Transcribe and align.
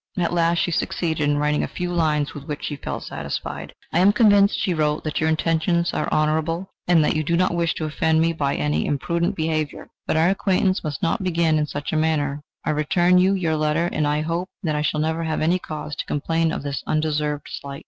At 0.17 0.33
last 0.33 0.57
she 0.57 0.71
succeeded 0.71 1.29
in 1.29 1.37
writing 1.37 1.61
a 1.61 1.67
few 1.67 1.93
lines 1.93 2.33
with 2.33 2.45
which 2.45 2.63
she 2.65 2.75
felt 2.75 3.03
satisfied. 3.03 3.71
"I 3.93 3.99
am 3.99 4.13
convinced," 4.13 4.59
she 4.59 4.73
wrote, 4.73 5.03
"that 5.03 5.19
your 5.21 5.29
intentions 5.29 5.93
are 5.93 6.11
honourable, 6.11 6.71
and 6.87 7.03
that 7.05 7.15
you 7.15 7.23
do 7.23 7.37
not 7.37 7.53
wish 7.53 7.75
to 7.75 7.85
offend 7.85 8.19
me 8.19 8.33
by 8.33 8.55
any 8.55 8.87
imprudent 8.87 9.35
behaviour, 9.35 9.91
but 10.07 10.17
our 10.17 10.29
acquaintance 10.29 10.83
must 10.83 11.03
not 11.03 11.21
begin 11.23 11.59
in 11.59 11.67
such 11.67 11.93
a 11.93 11.97
manner. 11.97 12.41
I 12.65 12.71
return 12.71 13.19
you 13.19 13.35
your 13.35 13.55
letter, 13.57 13.85
and 13.93 14.07
I 14.07 14.21
hope 14.21 14.49
that 14.63 14.75
I 14.75 14.81
shall 14.81 15.01
never 15.01 15.23
have 15.23 15.39
any 15.39 15.59
cause 15.59 15.95
to 15.97 16.05
complain 16.05 16.51
of 16.51 16.63
this 16.63 16.81
undeserved 16.87 17.45
slight." 17.51 17.79